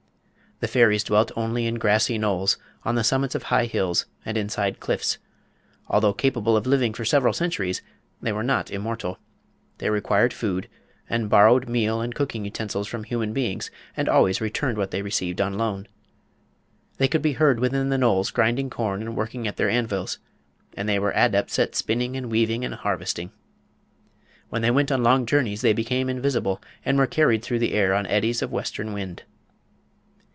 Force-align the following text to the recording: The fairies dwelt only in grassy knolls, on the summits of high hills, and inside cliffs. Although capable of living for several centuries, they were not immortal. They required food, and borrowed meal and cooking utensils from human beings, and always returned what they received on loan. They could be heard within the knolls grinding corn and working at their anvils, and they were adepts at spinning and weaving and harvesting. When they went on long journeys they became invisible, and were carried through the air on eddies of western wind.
The 0.59 0.67
fairies 0.67 1.03
dwelt 1.03 1.31
only 1.35 1.65
in 1.65 1.79
grassy 1.79 2.19
knolls, 2.19 2.59
on 2.85 2.93
the 2.93 3.03
summits 3.03 3.33
of 3.33 3.41
high 3.41 3.65
hills, 3.65 4.05
and 4.23 4.37
inside 4.37 4.79
cliffs. 4.79 5.17
Although 5.87 6.13
capable 6.13 6.55
of 6.55 6.67
living 6.67 6.93
for 6.93 7.03
several 7.03 7.33
centuries, 7.33 7.81
they 8.21 8.31
were 8.31 8.43
not 8.43 8.69
immortal. 8.69 9.17
They 9.79 9.89
required 9.89 10.33
food, 10.33 10.69
and 11.09 11.31
borrowed 11.31 11.67
meal 11.67 11.99
and 11.99 12.13
cooking 12.13 12.45
utensils 12.45 12.87
from 12.87 13.05
human 13.05 13.33
beings, 13.33 13.71
and 13.97 14.07
always 14.07 14.39
returned 14.39 14.77
what 14.77 14.91
they 14.91 15.01
received 15.01 15.41
on 15.41 15.55
loan. 15.57 15.87
They 16.97 17.07
could 17.07 17.23
be 17.23 17.33
heard 17.33 17.59
within 17.59 17.89
the 17.89 17.97
knolls 17.97 18.29
grinding 18.29 18.69
corn 18.69 19.01
and 19.01 19.15
working 19.15 19.47
at 19.47 19.57
their 19.57 19.67
anvils, 19.67 20.19
and 20.77 20.87
they 20.87 20.99
were 20.99 21.13
adepts 21.15 21.57
at 21.57 21.73
spinning 21.73 22.15
and 22.15 22.29
weaving 22.29 22.63
and 22.63 22.75
harvesting. 22.75 23.31
When 24.49 24.61
they 24.61 24.69
went 24.69 24.91
on 24.91 25.01
long 25.01 25.25
journeys 25.25 25.61
they 25.61 25.73
became 25.73 26.07
invisible, 26.07 26.61
and 26.85 26.99
were 26.99 27.07
carried 27.07 27.41
through 27.41 27.57
the 27.57 27.73
air 27.73 27.95
on 27.95 28.05
eddies 28.05 28.43
of 28.43 28.51
western 28.51 28.93
wind. 28.93 29.23